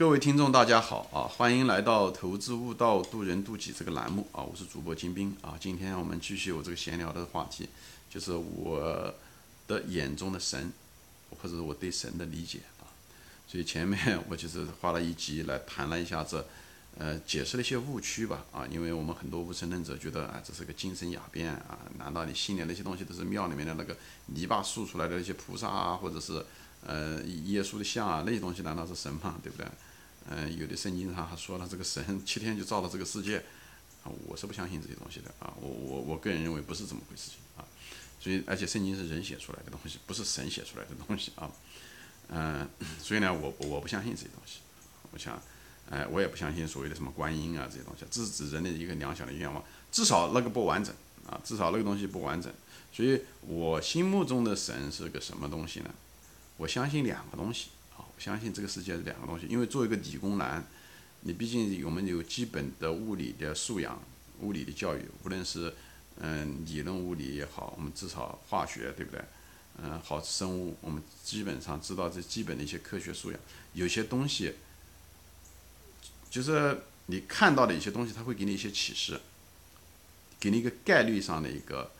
[0.00, 1.28] 各位听众，大家好啊！
[1.28, 4.40] 欢迎来到《投资悟道，渡人渡己》这个栏目啊！
[4.40, 5.58] 我是主播金兵啊！
[5.60, 7.68] 今天我们继续我这个闲聊的话题，
[8.08, 9.14] 就是我
[9.68, 10.72] 的眼中的神，
[11.28, 12.88] 或者是我对神的理解啊。
[13.46, 16.42] 所以前面我就是花了一集来谈了一下这，
[16.96, 18.66] 呃，解释了一些误区吧啊！
[18.70, 21.78] 因为我们很多无神论者觉得啊，这是个精神鸦片啊！
[21.98, 23.94] 难道你信的那些东西都是庙里面的那个
[24.28, 26.42] 泥巴塑出来的那些菩萨啊，或者是
[26.86, 28.22] 呃耶稣的像啊？
[28.24, 29.34] 那些东西难道是神吗？
[29.42, 29.66] 对不对？
[30.28, 33.38] 嗯，有的圣经上还说了，这个神七天就造了这个世界，
[34.04, 37.64] 啊，我是不相信这些东西的啊，我我我个人认为不是这么回事情啊，
[38.20, 41.50] 所以而且圣经是人写出来的东西，不是神写出来的东西啊，
[42.28, 42.68] 嗯，
[43.02, 44.60] 所以呢，我我不相信这些东西，
[45.10, 45.42] 我想，
[45.88, 50.94] 哎，我也不相信所谓的什么观音啊这些东西，这是指人的一个良想的愿望，至少那个不完整
[51.26, 52.52] 啊，至少那个东西不完整，
[52.92, 55.90] 所以我心目中的神是个什么东西呢？
[56.58, 57.70] 我相信两个东西。
[58.20, 60.62] 相信这个世界是两个东西，因为作为一个理工男，
[61.22, 64.00] 你毕竟我们有基本的物理的素养、
[64.40, 65.74] 物理的教育，无论是
[66.18, 69.20] 嗯理论物理也好，我们至少化学对不对？
[69.82, 73.40] 嗯，好生物，我们基本上知道这基本的一些科学素养。
[73.72, 74.54] 有些东西
[76.28, 79.18] 就是你看到的一些东西，它会给你一些启示，
[80.38, 81.90] 给你一个概率上的一个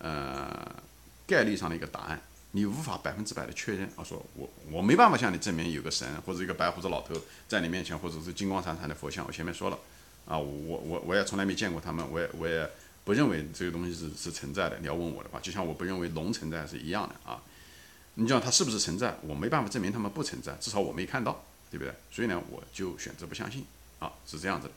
[0.00, 0.82] 呃
[1.28, 2.20] 概率上的一个答案。
[2.52, 7.14] 你无法百分之百的确认，啊，说我我没办法向你证明有个神或者一个白胡子老头
[7.46, 9.24] 在你面前，或者是金光闪闪的佛像。
[9.26, 9.78] 我前面说了，
[10.26, 12.68] 啊，我我我也从来没见过他们，我也我也
[13.04, 14.78] 不认为这个东西是是存在的。
[14.80, 17.40] 你要问我的话，就像我不认为龙存在是一样的啊。
[18.14, 21.94] 你讲它是不是存在，我没办法证明他们不存在，至少我没看到，对不对？
[22.10, 23.64] 所以呢，我就选择不相信，
[24.00, 24.72] 啊，是这样子的。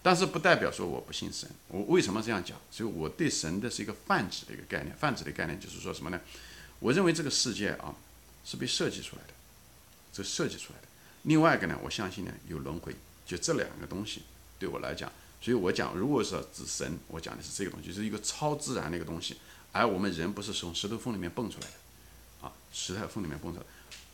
[0.00, 1.50] 但是不代表说我不信神。
[1.66, 2.56] 我为什么这样讲？
[2.70, 6.20] 所以我对神的是一个泛指的一个概念，泛指的概念就是说什么呢？
[6.80, 7.94] 我认为这个世界啊
[8.44, 9.34] 是被设计出来的，
[10.12, 10.88] 这设计出来的。
[11.22, 12.94] 另外一个呢，我相信呢有轮回，
[13.26, 14.22] 就这两个东西
[14.58, 19.36] 对我来讲，所以我讲，如果说指神，我讲的是这个东西，是一个超自然的一个东西，
[19.72, 23.66] 而我们人不是从石头缝里面蹦出来的，啊，石头缝里面蹦出来。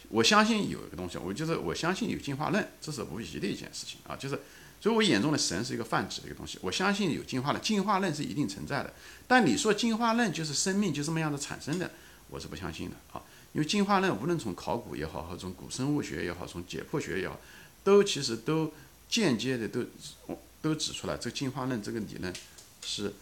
[0.08, 4.38] 我相信有一个东西，我就是我相信有进化论，这是无疑的一件事情啊，就是，
[4.80, 6.58] 所以我眼中的神是一个泛指的一个东西。
[6.62, 8.92] 我相信有进化论，进化论是一定存在的。
[9.26, 11.90] 但你说进化论就是生命就这么样子产生的？
[12.34, 13.22] 我是不相信的啊，
[13.52, 17.38] 因为进化论无论从考古也好，和从古生物学也好，从解剖学也好，
[17.84, 18.72] 都其实都
[19.08, 19.84] 间接的都
[20.60, 22.34] 都指出来，这个进化论这个理论
[22.82, 23.14] 是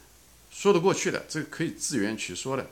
[0.50, 2.70] 说得过去的，这个可以自圆其说的。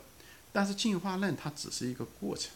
[0.50, 2.50] 但是进化论它只是一个过程，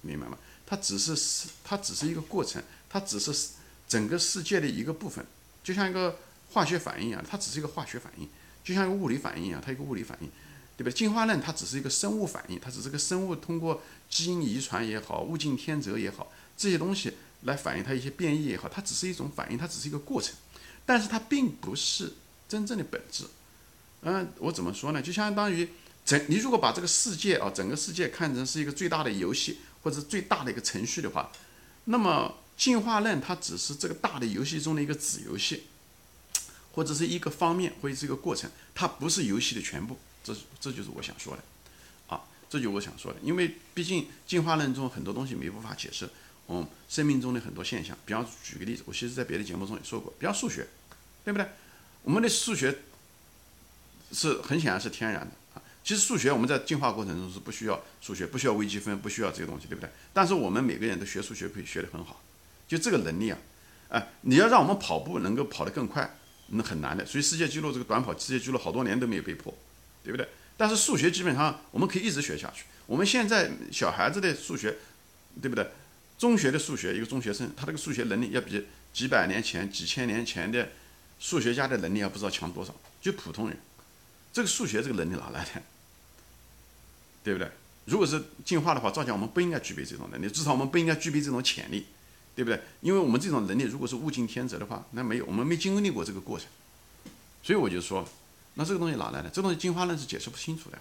[0.00, 0.38] 明白吗？
[0.64, 3.50] 它只是是它只是一个过程，它只是
[3.86, 5.22] 整个世界的一个部分，
[5.62, 6.18] 就像一个
[6.52, 8.26] 化学反应一样，它只是一个化学反应，
[8.64, 10.30] 就像一个物理反应一样，它一个物理反应。
[10.76, 10.92] 对不对？
[10.92, 20.34] 进化论它只是一个生物反应，它只是个生物通过基因遗传也好，物竞天择也好，这些东西来反映它一些变异也好，它只是一种反应，它只是一个过程，
[20.84, 22.12] 但是它并不是
[22.48, 23.24] 真正的本质。
[24.02, 25.00] 嗯，我怎么说呢？
[25.00, 25.68] 就相当于
[26.04, 31.32] 整你如果把这个世界啊，整个世界看成是一个最大的游戏或者最大的一个程序的话，
[31.86, 35.64] 那么进化论它只是这个大的游戏中的一个子游戏，
[36.72, 39.98] 或者是一个方面或者是一个过程，它不是游戏的全部。
[40.26, 41.42] 这这就是我想说的，
[42.08, 42.20] 啊，
[42.50, 46.08] 这就我想说的，因为毕竟进化论中很多东西没办法解释，
[46.48, 50.66] 嗯，生命中的很多现象，比方举个例子，我其实在别的节目中也说过，比方数学，
[51.24, 51.46] 对不对？
[52.02, 52.76] 我们的数学
[54.12, 59.88] 是很显然是天然的啊，其实数学我们在进化过程中是不需要数学，不需要微积分，不需要这些东西，对不对？
[60.12, 62.20] 但是我们每个人都学数学可以学得很好，
[62.66, 63.38] 就这个能力啊，
[63.90, 69.52] 哎，你要让我们跑步能够跑得更快，那很难的，所以世界纪录这个短跑世界纪录好多年都没有被破。
[70.06, 70.28] 对不对？
[70.56, 72.64] 但是数学基本上我们可以一直学下去。
[72.86, 74.76] 我们现在小孩子的数学，
[75.42, 75.66] 对不对？
[76.16, 80.70] 中学的数学，一个中学生，他这个数学能力要比几百年前、几千年前的
[81.18, 82.72] 数学家的能力要不知道强多少。
[83.02, 83.58] 就普通人，
[84.32, 85.62] 这个数学这个能力哪来的？
[87.24, 87.50] 对不对？
[87.86, 91.86] 如果是进化的话，照讲我们不应该具备这种能力，至少我们不应该具备这种潜力，
[92.36, 92.62] 对不对？
[92.80, 96.46] 因为我们这种能力如果是物竞天择的话，那没有，我们没经历过这个过程，
[97.42, 98.08] 所以我就说。
[98.58, 99.30] 那这个东西哪来的？
[99.30, 100.78] 这东西进化论是解释不清楚的。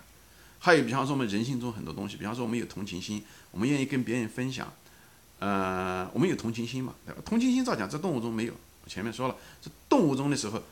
[0.59, 4.73] 还有，比方说我们人性中很多东西，比方说我们有同情心，我们愿意跟别人分享，
[5.39, 6.95] 呃，我们有同情心嘛？
[7.05, 7.21] 对吧？
[7.25, 8.53] 同情心照讲在动物中没有。
[8.83, 10.63] 我前面说了，这动物中的时候，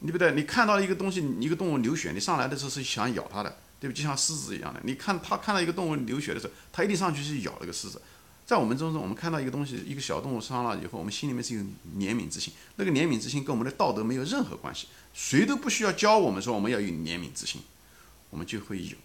[0.00, 0.32] 对不对？
[0.32, 3.94] 你看到一个东西，一个动物流血，你上来的时候是想咬它的，对不？
[3.94, 8.00] 就像狮子一样的，你看它看到一个动物流血的时候，它一定上去去咬那个狮子。
[8.48, 11.60] 在我们中中，我们看到一个东西，一个小动物伤了以后，我们心里面是有
[11.98, 12.50] 怜悯之心。
[12.76, 17.60] 那个怜悯之心跟我们的道德没有任何关系，谁都不需要教我们说我们要有怜悯之心，
[18.30, 18.96] 我们就会有，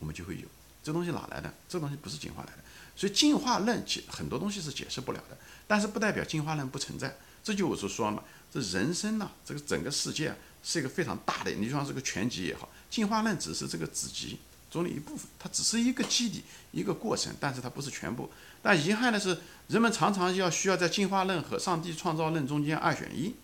[0.00, 0.42] 我们就会有。
[0.84, 1.54] 这东西哪来的？
[1.66, 2.58] 这东西不是进化来的。
[2.94, 7.16] 所以进化论解很多东西是解释不了的，但是不代表进化论不存在。
[7.42, 8.22] 这就我所说嘛，
[8.52, 14.38] 这人生呢，这个整个世界是一个非常大的，你就像这个全集也好，进化论只是这个子集
[14.72, 18.30] 中的一部分，它只是一个基底，一个过程，但是它不是全部。
[18.62, 19.38] 但遗憾的是，
[19.68, 23.34] 人们常常要需要在进化论和上帝创造论中间二选一。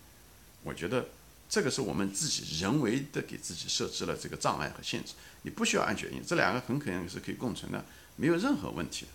[0.63, 1.09] 我觉得
[1.47, 5.13] 这个是我们自己人为的给自己设置了这个障碍和限制。
[5.43, 7.85] 你不需要二选一，这两个很可能是可以共存的，
[8.15, 9.11] 没有任何问题的。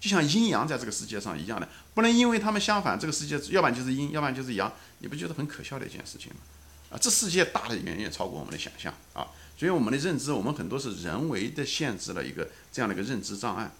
[0.00, 6.40] 就像阴阳在这个世界上一样的，不能因为他们相反，这个世界要不然就是阴，要不然就是阳，你不觉得很可笑的一件事情吗？
[6.90, 9.26] 啊，这世界大的远远超过我们的想象啊！
[9.58, 13.70] 所以我们的认知，我们很多是人为的限制了一个这样的一个认知障碍。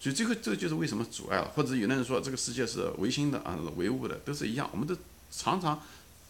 [0.00, 4.68] 所以这个这就是为什么阻碍了，或者有的人说这个世界是唯心的啊，唯物的，都是一样。
[4.72, 4.96] 我们都
[5.30, 5.80] 常常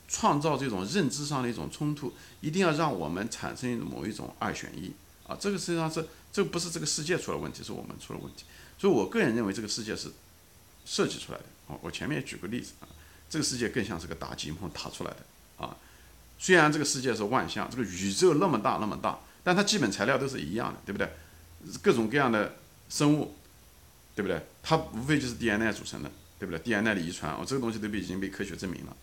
[0.07, 4.93] 创造这种认知上的一种冲突，一定要让我们产生某一种二选一
[5.27, 5.37] 啊。
[5.41, 8.45] 这个实际上是这不是这个世界出了问题，是我们出了问题。
[8.79, 10.11] 所以我个人认为这个世界是
[10.87, 11.77] 设计出来的啊。
[11.83, 12.89] 我前面举个例子啊，
[13.29, 15.19] 这个世界更像是个大积木打出来的。
[16.39, 21.11] 虽然这个世界是万象，这个宇宙那么大那么大，但它基本材料都是一样的，对不对？
[21.83, 22.57] 各种各样的
[22.89, 23.35] 生物。
[24.19, 24.45] 对不对？
[24.65, 28.97] 它无非就是 DNA 组成的，对不对？DNA 的遗传，哦，这个东西都被已经被科学证明了。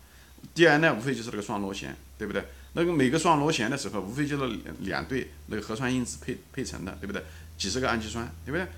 [0.54, 2.44] DNA 无非就是那个双螺旋，对不对？
[2.74, 7.24] 那个每个双螺旋的时候，无非就是两对那个核酸因子配配成的，对不对？
[7.56, 8.68] 几十个氨基酸，对不对？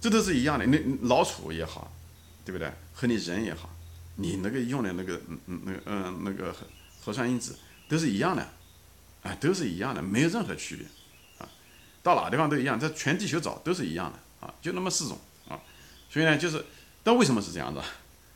[0.00, 0.64] 这都是一样的。
[0.66, 1.92] 那老鼠也好，
[2.44, 2.70] 对不对？
[2.92, 3.68] 和你人也好，
[4.14, 6.66] 你那个用的那个嗯嗯那个嗯那个核
[7.06, 7.58] 核酸因子
[7.88, 8.48] 都是一样的，
[9.22, 10.86] 啊，都是一样的，没有任何区别，
[11.38, 11.48] 啊，
[12.02, 15.60] 到哪地方都一样，在全地球找都是一样的，啊，就那么四种啊。
[16.10, 16.64] 所以呢，就是，
[17.02, 17.80] 但为什么是这样子？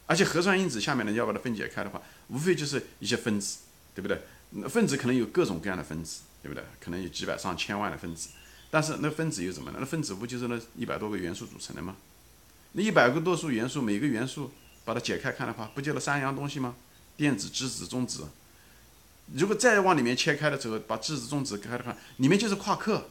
[0.06, 3.58] 而且核酸因子下面呢，要把它分解开的话，无非就是一些分子，
[3.94, 4.20] 对不对？
[4.68, 6.64] 分子可能有各种各样的分子，对不对？
[6.80, 8.30] 可能有几百上千万的分子，
[8.70, 9.76] 但是那分子又怎么呢？
[9.80, 11.96] 那分子不就是那一百多个元素组成的吗？
[12.72, 14.50] 那一百个多数元素，每个元素
[14.84, 16.74] 把它解开看的话，不就那三样东西吗？
[17.16, 18.26] 电子、质子、中子。
[19.34, 23.08] 如果再往里面切开的时候，把质子、中子开的话，里面就是夸克。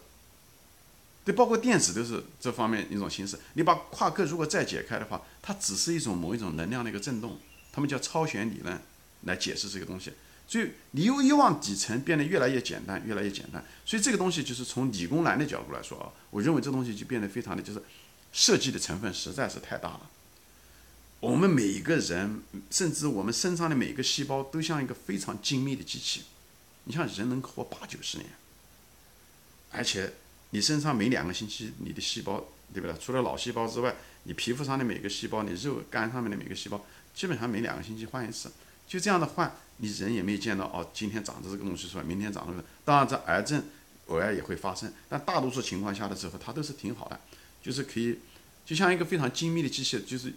[1.24, 3.38] 对，包括电子都是这方面一种形式。
[3.54, 7.38] 你把夸克如果再解开的话，它只是一种某一种能量的一个振动，
[7.72, 8.82] 他们叫超弦理论
[9.24, 10.14] 来解释这个东西。
[10.48, 13.62] 所以你又一往底层变得越来越简单，越来越简单。
[13.86, 17.84] 所以这个东西就是从理工男的角度来说啊，我认为这东西就变得非常的就是
[18.32, 20.10] 设计的成分实在是太大了。
[21.20, 26.24] 我们每一个人，甚至我们身上的每个细胞，都像一个非常精密的机器。
[26.84, 28.30] 你像人能活八九十年，
[29.72, 30.14] 而且。
[30.52, 32.42] 你身上每两个星期，你的细胞，
[32.74, 32.98] 对不对？
[33.00, 33.94] 除了脑细胞之外，
[34.24, 38.50] 你皮肤上的每个细胞，你肉肝上面的每个细胞，基本上每两个星期换一次。
[38.88, 42.64] 就这样的换，你人也没有见到哦，今天长着这个东西出来，明天长这个。
[42.86, 43.62] 当然，这癌症
[44.06, 47.20] 偶尔也会发生，但大多数情况下的时候，它都是挺好的，
[47.62, 48.18] 就是可以，
[48.68, 50.32] 就像一个非常精密的机器，就是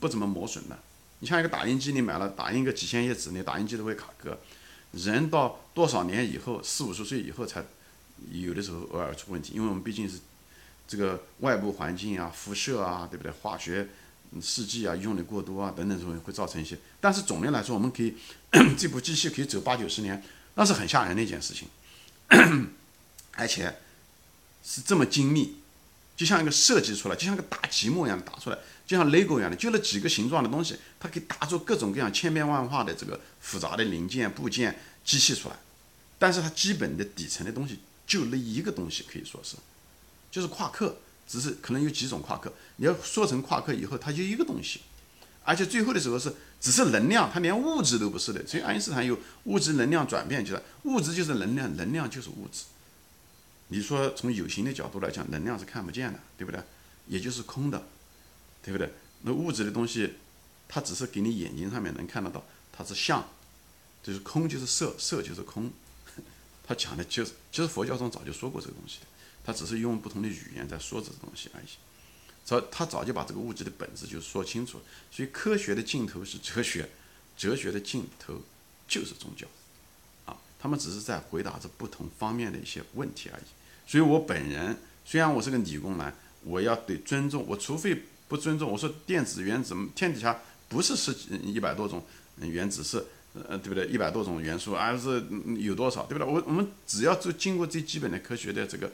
[0.00, 0.76] 不怎么磨损的。
[1.20, 4.36] 你像一个打印机，你买了打印个几千页纸，你打印机都会卡壳。
[4.92, 7.64] 人到多少年以后，四五十岁以后才。
[8.32, 10.18] 有的时候偶尔出问题，因为我们毕竟是
[10.88, 13.30] 这个外部环境啊、辐射啊，对不对？
[13.30, 13.86] 化学
[14.40, 16.78] 试剂啊用的过多啊等等，这种会造成一些。
[16.98, 18.14] 但是总的来说，我们可以
[18.78, 20.24] 这部机器可以走八九十年，
[20.54, 21.68] 那是很吓人的一件事情，
[23.36, 23.76] 而且
[24.64, 25.56] 是这么精密，
[26.16, 35.56] 就像一个设计出来，就像个大积木一样打出来，就像 LEGO 一样的，就那几个形状的东西，它可以打出各种各样千变万化的这个复杂的零件部件机器出来。
[36.18, 37.80] 但是它基本的底层的东西。
[38.06, 39.56] 就那一个东西可以说是，
[40.30, 42.52] 就是夸克，只是可能有几种夸克。
[42.76, 44.80] 你要说成夸克以后，它就一个东西，
[45.42, 48.46] 而且最后的时候是只是能量，它连物质都不是的。
[48.46, 52.66] 所以爱因斯坦有物质能量转变，就是物质就是能量，能量就是物质。
[53.68, 56.62] 你说从有形的角度来讲，能量是看不见的，对不对？
[57.06, 57.86] 也就是空的，
[58.62, 58.92] 对不对？
[59.22, 60.14] 那物质的东西，
[60.68, 63.26] 它只是给你眼睛上面能看得到，它是相，
[64.02, 65.70] 就是空就是色，色就是空。
[66.68, 68.98] 他讲的就是，其实佛教中早就说过这个东西，
[69.44, 71.66] 他只是用不同的语言在说这个东西而已。
[72.44, 74.80] 早他早就把这个物质的本质就说清楚。
[75.10, 76.88] 所以科学的尽头是哲学，
[77.36, 78.42] 哲学的尽头
[78.88, 79.46] 就是宗教，
[80.58, 83.44] 他们只是在回答着不同方面的一些问题而已。
[83.86, 92.04] 所以我本人虽然我是个理工男，我要对尊重，我除非不尊重，我说电子原子天底下不是十几一百多种
[92.40, 93.04] 原子是。
[93.50, 93.86] 呃，对不对？
[93.88, 95.22] 一百多种元素，而是
[95.58, 96.32] 有多少，对不对？
[96.32, 98.90] 我我们只要就经过最基本的科学的这个，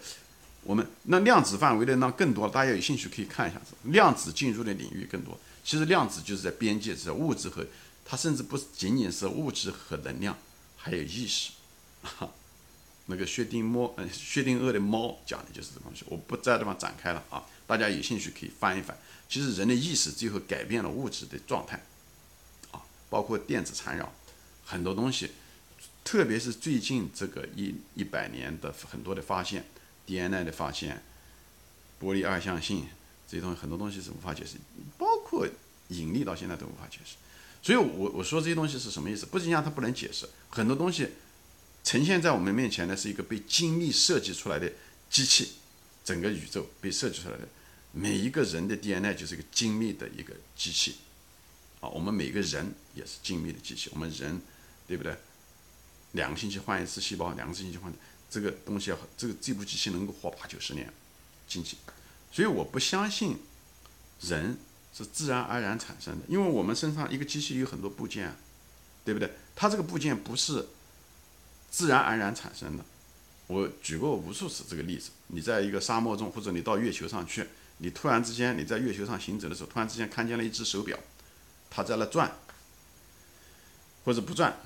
[0.65, 3.67] 我们那量子范围的那更多，大家有兴趣可以看一下子。
[3.85, 5.39] 量子进入的领域更多。
[5.63, 7.65] 其实量子就是在边界，是物质和
[8.05, 10.37] 它甚至不仅仅是物质和能量，
[10.83, 11.53] 还有意识。
[13.07, 17.45] 那个薛定谔，嗯，薛定谔的猫讲的就是这东西，我不在这方展开了啊。
[17.67, 18.97] 大家有兴趣可以翻一翻。
[19.29, 21.81] 其实人的意识最后改变了物质的状态，
[22.71, 24.13] 啊，包括电子缠绕，
[24.65, 25.31] 很多东西，
[26.05, 29.65] 特别是最近这个一一百年的很多的发现
[30.07, 31.03] ，DNA 的发现，
[32.01, 32.87] 玻璃二象性
[33.27, 34.57] 这些东西，很多东西是无法解释，
[34.97, 35.47] 包括
[35.89, 37.17] 引力到现在都无法解释。
[37.63, 39.25] 所以，我我说这些东西是什么意思？
[39.25, 41.09] 不仅讲它不能解释，很多东西
[41.85, 44.71] 呈现在我们面前的是一个被精密设计出来的
[45.09, 45.53] 机器，
[46.05, 47.47] 整个宇宙被设计出来的。
[47.93, 50.97] 每一个人的 DNA 就是一个精密的一个机器，
[51.81, 53.91] 啊，我们每个人也是精密的机器。
[53.93, 54.41] 我们人，
[54.89, 55.15] 对不对？
[56.13, 57.93] 两个星期换一次细胞，两个星期换
[58.29, 60.93] 这个东西要，这个这部机器能够活八九十年，
[61.47, 61.77] 经济。
[62.33, 63.37] 所以我不相信
[64.21, 64.59] 人
[64.93, 68.35] 是自然而然产生的，因为我们身上一个机器有很多部件，
[69.05, 69.31] 对不对？
[69.57, 70.69] 它这个部件不是
[71.71, 72.85] 自然而然产生的。
[73.47, 77.47] 我举过无数次这个例子：你在一个沙漠中，或者你到月球上去。
[77.79, 80.97] 你突然之间，你在月球上行走的时候，突然之间看见了一只手表，
[81.69, 82.31] 它在那转，
[84.05, 84.57] 或者不转，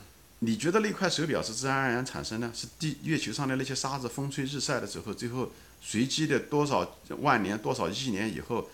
[0.40, 2.52] 你觉得那块手表是自然而然产生的？
[2.52, 8.68] 是地月球上的那些沙子风吹日晒的时候，最后随机的多少万年、多少亿年以后，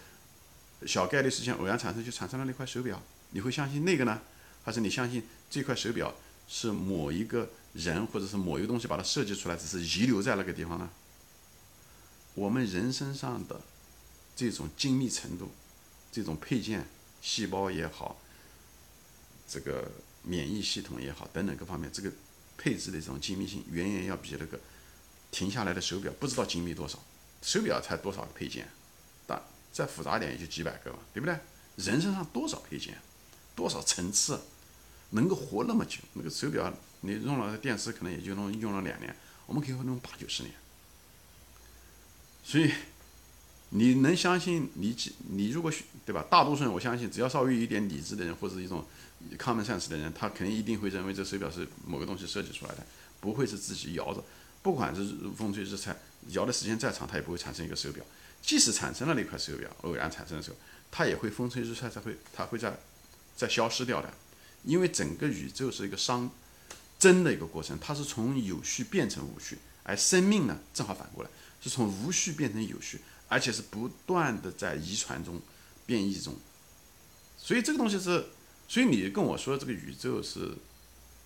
[0.86, 3.02] 小概率事件偶然产生，就产生了那块手表？
[3.30, 4.20] 你会相信那个呢，
[4.62, 6.14] 还是你相信这块手表
[6.48, 10.90] 是某一个人或者是某一个东西把它设计出来，只是遗留在那个地方呢？
[12.34, 13.60] 我们人身上的。
[14.34, 15.52] 这种精密程度，
[16.10, 16.88] 这种配件、
[17.20, 18.18] 细胞也好，
[19.46, 22.10] 这个免疫系统也好，等等各方面，这个
[22.56, 24.58] 配置的这种精密性，远远要比那个
[25.30, 26.98] 停下来的手表不知道精密多少。
[27.42, 28.66] 手表才多少个配件？
[29.26, 29.40] 但
[29.73, 31.35] 再复杂点也就几百个嘛，对不对？
[31.76, 32.97] 人身上多少配件，
[33.57, 34.38] 多少层次，
[35.11, 35.99] 能够活那么久？
[36.12, 40.55] 那个手表你用了电池，可能也就能用了两年，我们可以用八九十年。
[42.45, 42.71] 所以。
[43.75, 44.95] 你能相信你？
[45.31, 45.73] 你如果
[46.05, 46.23] 对吧？
[46.29, 48.85] 大多数人我相信，只要稍微有一点理智的人，或者一种
[49.38, 52.87] common sense 的人，他肯定一定会认为这手表是某个东西设计出来的，
[53.19, 54.23] 不会是自己摇着。
[54.61, 55.97] 不管是风吹日晒，
[56.33, 58.05] 摇的时间再长，它也不会产生一个手表。
[58.42, 60.56] 即使产生了那块手表，偶然产生的时候，
[60.90, 62.76] 它也会风吹日晒，它会它会在
[63.34, 64.12] 在消失掉的。
[64.64, 66.28] 因为整个宇宙是一个熵
[66.99, 71.30] 增的一个过程，它是从有序变成无序，而生命呢，正好反过来，
[71.62, 73.00] 是从无序变成有序。
[73.28, 75.40] 而且是不断的在遗传中、
[75.87, 76.34] 变异中，
[77.38, 78.26] 所以这个东西是，
[78.68, 80.54] 所以你跟我说这个宇宙是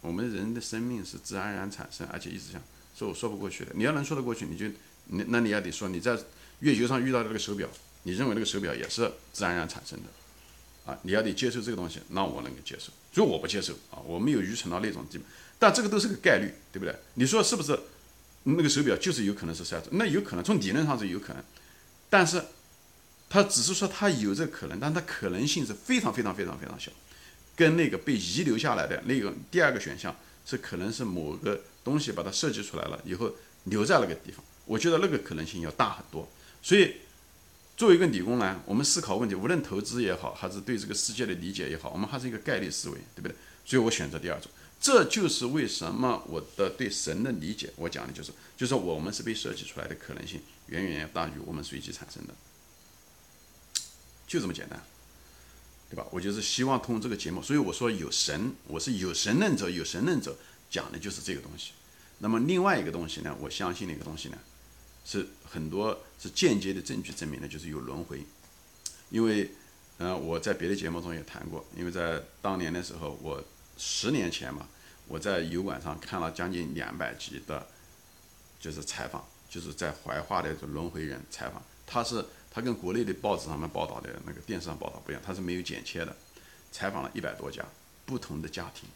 [0.03, 2.63] 我们人的生命是自然而然产生，而且一直想
[2.95, 3.73] 说我说不过去的。
[3.75, 4.69] 你要能说得过去，你就
[5.07, 6.17] 你那你要得说你在
[6.61, 7.69] 月球上遇到这个手表，
[8.05, 10.99] 你认为那个手表也是自然而然产生的啊？
[11.03, 12.93] 你要得接受这个东西，那我能够接受。
[13.15, 15.25] 如果我不接受啊，我没有愚蠢到那种地步。
[15.59, 16.95] 但这个都是个概率，对不对？
[17.15, 17.79] 你说是不是？
[18.49, 21.43] 那个手表就是有可能是晒着，那有可能从理论上是有可能。
[22.09, 22.41] 但是，
[23.29, 26.93] 它只是说它有这个可能，但它可能性是非常非常非常非常小，
[27.57, 33.35] 跟那个被遗留下来的那个第二个选项是可能是某个东西把它设计出来了以后
[33.65, 36.29] 留在那个地方，我觉得那个可能性要大很多。
[36.67, 36.97] 所以，
[37.77, 43.37] 作为一个理工男，我们思考问题，无论投资也好，还是对这个世界的理解也好，我们还是一个概率思维，对不对？
[43.65, 44.51] 所以我选择第二种。
[44.81, 52.35] 这就是为什么我的对神的理解，我讲的就是，就是我们是被设计出来的可能性远远要大于我们随机产生的，
[54.27, 54.83] 就这么简单，
[55.89, 56.05] 对吧？
[56.11, 60.37] 我就是希望通过这个节目，所以我说有神，我是有神论者，有神论者
[60.69, 61.71] 讲的就是这个东西。
[62.19, 64.39] 那么另外一个东西呢，我相信的一个东西呢，
[65.07, 68.23] 是很多是间接的证据证明了，就是有轮回。
[69.09, 69.51] 因为，
[69.97, 73.43] 呃，我在别的节目中也谈过，因为在当年的时候我。
[73.79, 74.67] 十年前嘛，
[75.07, 77.67] 我在油管上看了将近两百集的，
[78.59, 81.63] 就是采访，就是在怀化的轮回人采访。
[81.87, 86.17] 他是他跟国内的报纸上面报道的那个电视上报道不一样，他是没有剪切的，
[86.73, 87.63] 采访了一百多家
[88.07, 88.89] 不同的家庭，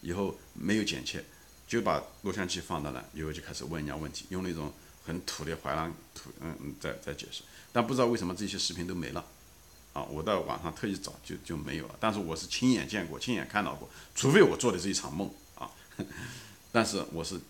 [0.00, 1.24] 以后没有剪切，
[1.68, 4.72] 就把录像机放到那，以后就开始问人家问题，用那种
[5.06, 9.24] 很土的淮南土，嗯嗯，在在解释，但不知道为什么这些视频都没了。
[9.92, 15.70] 啊，我到网上特意找就就没有了，但是我是亲眼见过，亲眼看到过，除非我做的是一场梦啊，
[16.70, 17.40] 但是我是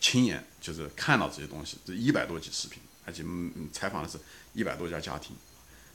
[0.00, 4.18] 亲眼就是看到这些东西，这一百多集视频，而且嗯采访的是
[4.54, 5.36] 一百多家家庭，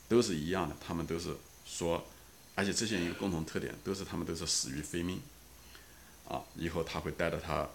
[0.08, 2.06] 都是一样的，他们都是说，
[2.54, 5.20] 而且这些人有共同特点，都是他们都是死于非命，
[6.28, 7.68] 啊，以后他会带着他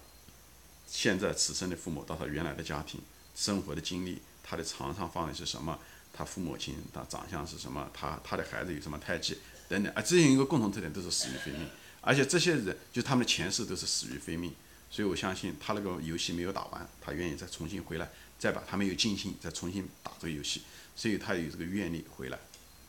[0.88, 3.02] 现在此生的父母到他原来的家庭
[3.36, 5.78] 生活的经历，他的床上放的是什么。
[6.18, 7.92] 他父母亲他长相是什么？
[7.94, 9.38] 他他的孩子有什么胎记
[9.68, 10.02] 等等啊？
[10.02, 11.68] 这些一个共同特点都是死于非命，
[12.00, 14.56] 而且这些人就他们的前世都是死于非命，
[14.90, 20.62] 所以我相信他那个游戏没有打完，他愿意再重新回来，再把他没有尽兴再重新打这个游戏，
[20.96, 22.40] 所以他有这个愿力回来，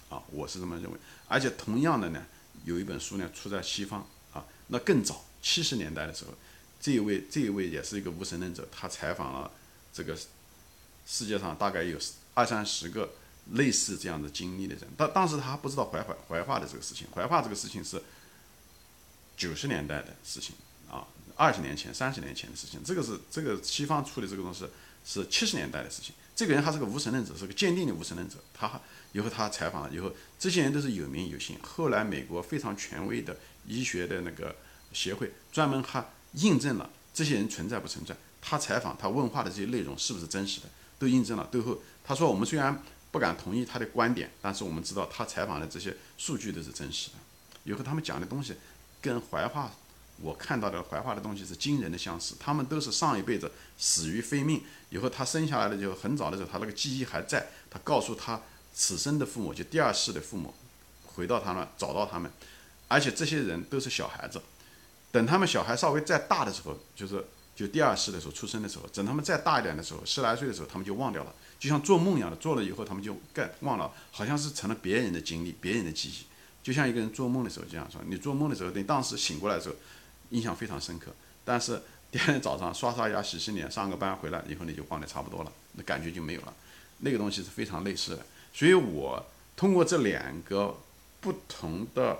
[0.08, 0.96] 啊，我是这么认为。
[1.26, 2.24] 而且同样的呢，
[2.64, 6.32] 有一本书呢出在西方啊，那更早七十年代的时候，
[6.80, 9.50] 这一位这一位也是一个无神论者，他采访了
[9.92, 10.16] 这个
[11.06, 11.98] 世界上大概有
[12.34, 13.08] 二三十个
[13.52, 18.02] 类似这样的经历的人，当当时他不知道怀化怀化的这个事情，怀化这个事情是
[19.36, 20.54] 九十年代的事情
[20.90, 24.66] 啊，二十年前、三十年前的事情，这个是这个西方出的这个东西
[25.04, 26.12] 是七十年代的事情。
[26.34, 28.36] 这个人他是个无神论者，是个坚定的无神论者。
[28.52, 28.78] 他
[29.12, 31.56] 以后他采访了以后，这些人都是有名有姓。
[31.62, 33.34] 后来美国非常权威的
[33.66, 34.54] 医学的那个
[34.92, 38.14] 协会专门还印证了这些人存在不存在。
[38.42, 40.66] 他采访他问话的这些内容是不是真实的，
[40.98, 41.48] 都印证了。
[41.50, 47.16] 最后他说：“我们虽然不敢同意他的观点，但是我们知道他采访的这些数据都是真实的。
[47.64, 48.54] 以后他们讲的东西
[49.00, 49.70] 跟怀化。”
[50.18, 58.40] 我看到的怀化的东西是惊人的相似，他们都是上一辈子死于非命，以后他生下来的就很早的时候，他那个记忆还在，他告诉他
[58.72, 60.54] 此生的父母，就第二世的父母，
[61.04, 62.32] 回到他那找到他们，
[62.88, 64.40] 而且这些人都是小孩子，
[65.12, 67.22] 等他们小孩稍微再大的时候，就是
[67.56, 76.26] 就第二世的时候出生的时候，等他们再大一点的时候，十来岁的时候，他们就忘掉了，就像做梦一样的，做了以后他们就盖忘了，好像是成了别人的经历，别人的记忆，
[76.62, 79.74] 就像一个人做梦的时候这样说，你做梦的时候，你当时醒过来的时候。
[80.30, 81.12] 印象非常深刻，
[81.44, 86.52] 但是第二天早上刷刷牙、洗洗脸、上个班回来以后，你就忘得差不多了，那感觉就没有了。
[86.98, 90.76] 那个东西是非常类似的，所以我通过这两个
[91.20, 92.18] 不同的，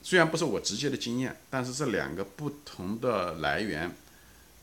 [0.00, 3.94] 虽然不是我直接的经验，但是这两个不同的来源，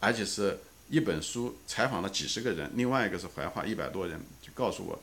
[0.04, 5.02] 而且是一本书采访了几十个人，另外一个是怀化一百多人，就告诉我，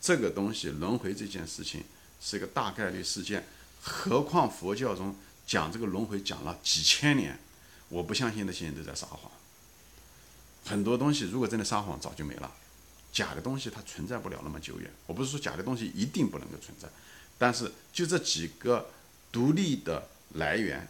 [0.00, 1.84] 这个东西轮回这件事情
[2.20, 3.46] 是一个大概率事件，
[3.80, 5.14] 何况佛教中。
[5.46, 7.36] 讲这个轮回讲了几千年，
[7.88, 9.28] 我不相信那些人都在撒谎。
[10.64, 12.52] 很多东西如果真的撒谎，早就没了。
[13.10, 14.88] 假的东西它存在不了那么久远。
[15.06, 16.88] 我不是说假的东西一定不能够存在，
[17.36, 18.90] 但是就这几个
[19.32, 20.86] 独立的来源，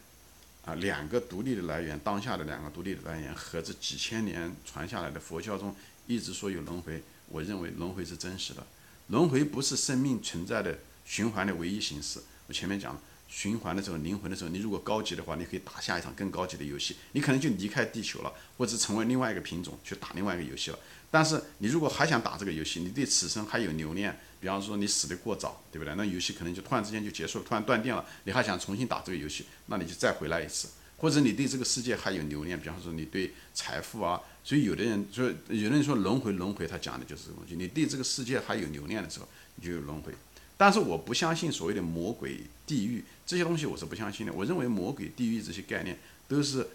[0.76, 5.74] 两个独立的来源，当下的两个独立的来源和这几千年传下来的佛教中
[6.06, 8.66] 一直说有轮回，我认为轮回是真实的。
[9.08, 12.20] 轮回不是生命存在的循环的唯一形式。
[12.46, 13.00] 我前面讲了。
[13.32, 20.78] 循环的时候，灵魂的时候，你如果高级的话，你可以打下一场更高级的游戏，你可能就离开地球了，或者成为另外一个品种去打另外一个游戏了。
[21.10, 25.94] 但是你如果还想打这个游戏，你对此生还有留恋，比方说你死得过早，对不对？
[25.96, 30.68] 那游戏可能就突然之间就结束了，突然断电了，你还想重新打这个游戏，那你就再回来一次。
[30.98, 37.56] 或者你对这个世界还有留恋，比方说你对财富啊，所以有的人说，有的人说轮回轮回，他讲的就是这个东西。
[37.56, 40.12] 你对这个世界还有留恋的时候，你就有轮回。
[40.58, 44.32] 但是我不相信所谓的魔鬼、地狱这些东西，我是不相信的。
[44.34, 46.68] 我认为魔鬼、地狱这些概念都是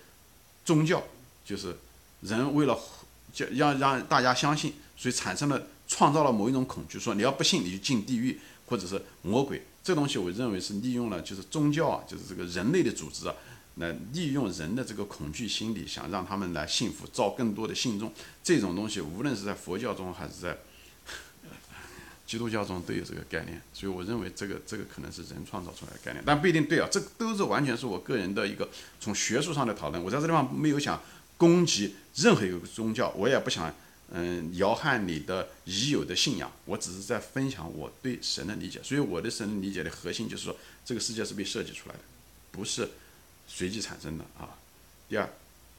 [0.66, 1.04] 宗教，
[1.46, 1.78] 就是
[2.22, 2.76] 人为了
[3.36, 9.62] 就让让大家相信，所以产生了创造了某一种恐惧，说你要不信你就进地狱，或者是魔鬼。
[9.84, 13.36] 这东西我认为是利用了就是宗教啊，就是这个人类的组织啊，
[13.76, 18.12] 来利用人的这个恐惧心理，想让他们来信服，造更多的信众。
[18.42, 20.58] 这种东西无论是在佛教中还是在。
[22.26, 26.88] 基督教中都有这个概念，所以我认为这个这个可能是人创造出来的概念，但不一定对啊。
[26.92, 28.68] 这都是完全是我个人的一个
[29.00, 30.04] 从学术上的讨论。
[30.04, 31.00] 我在这地方没有想
[31.38, 33.74] 攻击任何一个宗教，我也不想
[34.12, 36.52] 嗯摇撼你的已有的信仰。
[36.66, 38.80] 我只是在分享我对神的理解。
[38.84, 42.02] 所以我的神理解的核心就是说，这个世界是被设计出来的，
[42.52, 42.90] 不是
[43.48, 44.58] 随机产生的啊。
[45.10, 45.30] 第二，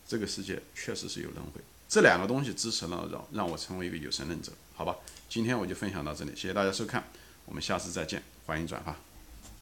[0.07, 1.61] 这个世界确实是有轮回。
[1.89, 4.97] 这两个东西支持了让让我成为一个有神论者，好吧？
[5.29, 7.05] 今天我就分享到这里，谢谢大家收看，
[7.45, 9.06] 我们下次再见，欢迎转发。